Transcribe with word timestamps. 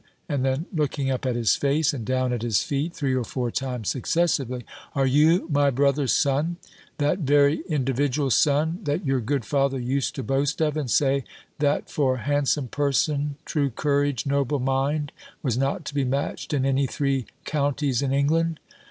And 0.27 0.43
then 0.43 0.65
looking 0.73 1.11
up 1.11 1.27
at 1.27 1.35
his 1.35 1.55
face, 1.55 1.93
and 1.93 2.03
down 2.03 2.33
at 2.33 2.41
his 2.41 2.63
feet, 2.63 2.91
three 2.95 3.13
or 3.13 3.23
four 3.23 3.51
times 3.51 3.89
successively, 3.91 4.65
"Are 4.95 5.05
you 5.05 5.47
my 5.51 5.69
brother's 5.69 6.11
son? 6.11 6.57
That 6.97 7.19
very 7.19 7.61
individual 7.69 8.31
son, 8.31 8.79
that 8.85 9.05
your 9.05 9.19
good 9.19 9.45
father 9.45 9.79
used 9.79 10.15
to 10.15 10.23
boast 10.23 10.59
of, 10.59 10.75
and 10.75 10.89
say, 10.89 11.23
that 11.59 11.87
for 11.87 12.17
handsome 12.17 12.67
person, 12.69 13.35
true 13.45 13.69
courage, 13.69 14.25
noble 14.25 14.57
mind, 14.59 15.11
was 15.43 15.55
not 15.55 15.85
to 15.85 15.93
be 15.93 16.03
matched 16.03 16.51
in 16.51 16.65
any 16.65 16.87
three 16.87 17.27
counties 17.45 18.01
in 18.01 18.11
England?" 18.11 18.59